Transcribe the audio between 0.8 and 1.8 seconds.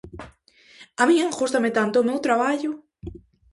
A min gústame